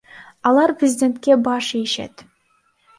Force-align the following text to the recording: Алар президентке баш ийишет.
Алар 0.51 0.71
президентке 0.79 1.33
баш 1.45 1.67
ийишет. 1.77 2.15